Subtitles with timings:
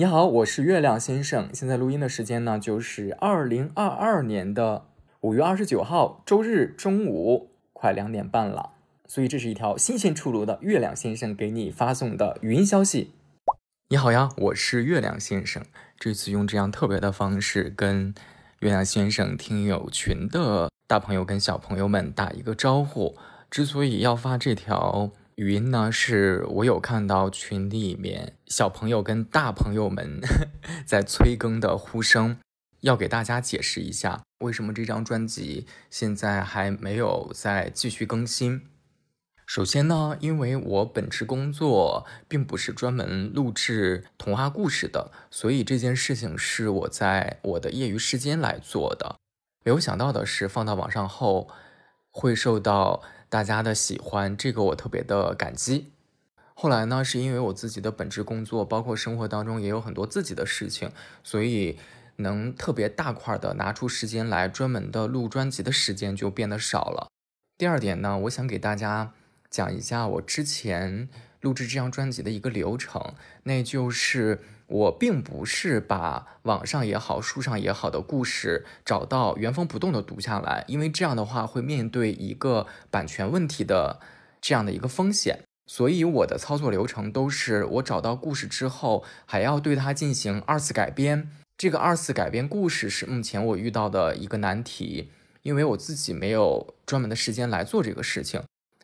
[0.00, 1.50] 你好，我是月亮先生。
[1.52, 4.86] 现在录音的时间呢，就是二零二二年的
[5.20, 8.70] 五月二十九号周日中午，快两点半了。
[9.06, 13.12] 所以这是一条新鲜出炉的月亮先生给你发送的语音消息。
[13.90, 15.62] 你好呀，我是月亮先生。
[15.98, 18.14] 这次用这样特别的方式跟
[18.60, 23.14] 月亮先生听友群的大朋友跟小朋友们打一个招呼。
[23.50, 25.10] 之所以要发这条。
[25.40, 30.20] 语音呢，是我有看到群里面小朋友跟大朋友们
[30.84, 32.36] 在催更的呼声，
[32.80, 38.66] 要给大家解释一下为什么这张专辑现在还没有再继续更新。
[39.46, 49.16] 首先呢，因为我本职工作并不是专门录制童话故事的，所以这件事情是我在我的业余时间来做的。
[49.64, 51.48] 没有想到的是，放到网上后
[52.10, 53.02] 会受到。
[53.30, 55.92] 大家的喜欢，这个我特别的感激。
[56.52, 60.90] 后来呢，是因为我自己的本职工作，包括生活当中也有很多自己的事情，
[61.22, 61.78] 所以
[62.16, 67.08] 能特别大块的拿出时间来专门的录专辑的时间就变得少了。
[67.56, 69.14] 第二点呢，我想给大家
[69.48, 71.08] 讲一下我之前
[71.40, 74.40] 录制这张专辑的一个流程，那就是。
[74.70, 83.98] 我并不是把网上也好、书上也好的故事找到原封不动的读下来，因为这样的话会面对一个版权问题的
[84.40, 85.40] 这样的一个风险。
[85.66, 91.28] 所以我的操作流程都是我找到故事之后，还要对它进行二次改编。
[91.58, 95.10] 这个二次改编故事是目前我遇到的一个难题，
[95.42, 98.40] 因为我自己没有专门的时间来做这个事情。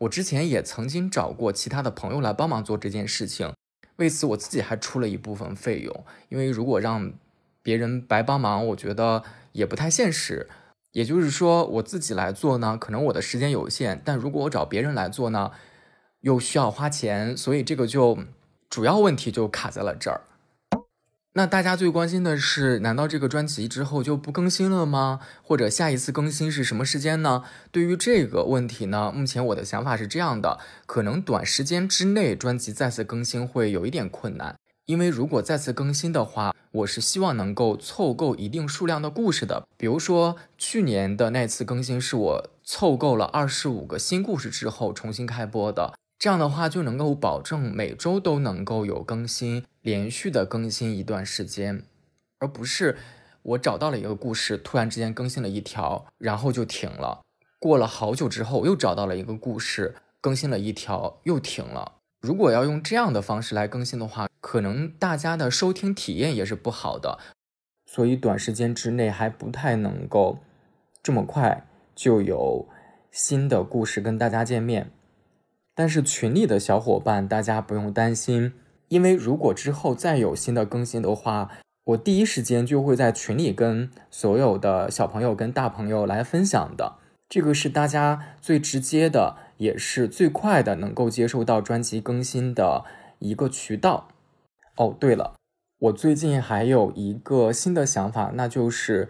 [0.00, 3.52] 我之前也曾经找过其他的朋友来帮忙做这件事情。
[3.96, 7.12] 为此，我自己还出了一部分费用，因为如果让
[7.62, 10.48] 别人白帮忙，我觉得也不太现实。
[10.92, 15.52] 也就是说，我自己来做呢，可能我的时间有限；但如果我找别人来做呢，
[16.20, 18.18] 又需要花钱，所以这个就
[18.70, 20.22] 主要问题就卡在了这儿。
[21.32, 25.20] 那大家最关心的是，难道这个专辑之后就不更新了吗？
[25.44, 27.44] 或者下一次更新是什么时间呢？
[27.70, 39.64] 对于这个问题呢，目前我的想法是这样的：可能短时间之内专辑再次更新会有一点困难，因为如果再次更新的话，我是希望能够凑够一定数量的故事的。
[39.76, 45.94] 比如说去年的那次更新是我凑够了二十五个新故事之后重新开播的。
[46.20, 51.82] 这样的话就能够保证每周都能够有更新，连续的更新一段时间，
[52.40, 52.98] 而不是
[53.40, 57.22] 我找到了一个故事，突然之间更新了一条，然后就停了。
[57.58, 61.94] 过了好久之后，又找到了一个故事，更新了一条，又停了。
[62.20, 67.18] 如果要用这样的方式来更新的话，可能大家的收听体验也是不好的，
[67.86, 70.40] 所以短时间之内还不太能够
[71.02, 72.68] 这么快就有
[73.10, 74.92] 新的故事跟大家见面。
[75.74, 78.52] 但是群里的小伙伴，大家不用担心，
[78.88, 81.50] 因为如果之后再有新的更新的话，
[81.84, 86.98] 我第一时间就会在群里跟所有的小朋友跟大朋友来分享的。
[87.28, 92.84] 这个是大家最直接的，也是最快的能够接受到专辑更新的
[93.20, 94.08] 一个渠道。
[94.76, 95.34] 哦，对了，
[95.78, 99.08] 我最近还有一个新的想法，那就是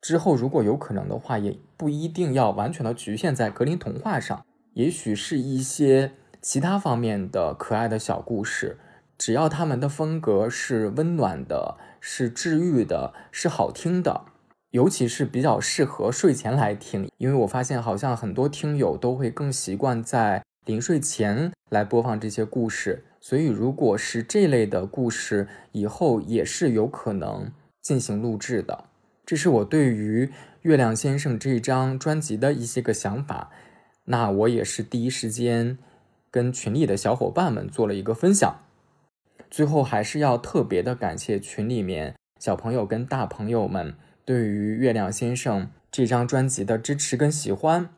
[0.00, 4.44] 之后如果有可能的话，也不一定要完全的局限在格林童话上。
[4.74, 8.78] 也许是一些其他方面的可爱的小故事，
[9.18, 14.22] 只要他们的风格是温暖的、是治愈的、是好听的，
[14.70, 17.10] 尤其是比较适合睡前来听。
[17.18, 28.86] 因为我发现好像很多听友都会更习惯在临睡前来播放这些故事，所以如果是这类的故事，以后也是有可能进行录制的。
[29.26, 30.26] 这是我对于
[30.62, 33.50] 《月亮先生》这张专辑的一些个想法。
[34.04, 35.78] 那我也是第一时间
[36.30, 38.60] 跟群里的小伙伴们做了一个分享。
[39.50, 47.90] 最后还是要特别的感谢群里面小朋友跟大朋友们对于月亮先生这张专辑的支持跟喜欢。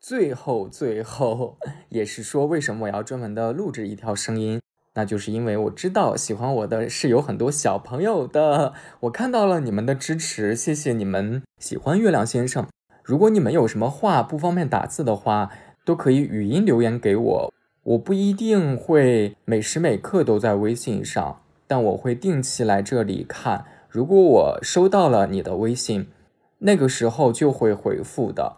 [0.00, 1.58] 最后，最后
[1.88, 4.60] 也是说，为什么我要专门的录制一条声音？
[4.94, 8.72] 那就是因为我知道喜欢我的是有很多小朋友的。
[9.00, 12.68] 我看到了你们的支持，谢谢你们喜欢月亮先生。
[13.06, 15.52] 如果你们有什么话不方便打字的话，
[15.84, 17.54] 都可以语音留言给我。
[17.84, 23.64] 我不一定会每时每刻都在微信上，但我会定期来这里看。
[23.88, 26.08] 如果我收到了你的微信，
[26.58, 28.56] 那个时候就会回复的，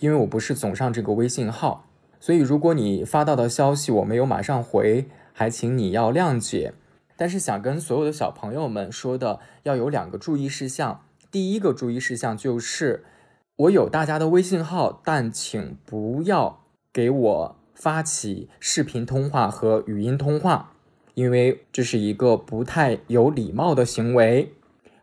[0.00, 1.86] 因为我不是总上这个微信号，
[2.20, 6.74] 所以如果你发到的消息我没有马上回，还请你要谅解。
[7.16, 11.00] 但是想跟所有的小朋友们说的，要有两个注意事项。
[11.30, 13.06] 第一个注意事项就是。
[13.56, 16.60] 我有大家的微信号，但请不要
[16.92, 20.72] 给我发起视频通话和语音通话，
[21.14, 24.52] 因为这是一个不太有礼貌的行为。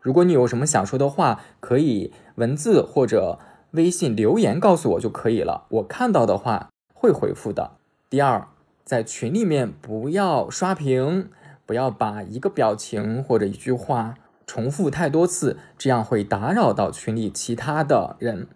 [0.00, 3.40] 如果你有什么想说的话，可以文字或者
[3.72, 7.72] 微信留言告诉我就可以了，我看到的话会回复的。
[8.08, 8.46] 第二，
[8.84, 11.28] 在群里面不要刷屏，
[11.66, 14.14] 不要把一个表情或者一句话
[14.46, 18.46] 重复太多次，这样会打扰到群里其他的人。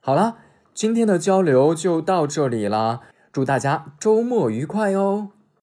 [0.00, 0.36] 好了，
[0.74, 3.02] 今天的交流就到这里了，
[3.32, 5.30] 祝大家周末愉快哦。